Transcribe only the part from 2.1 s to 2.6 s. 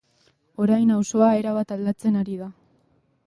ari da.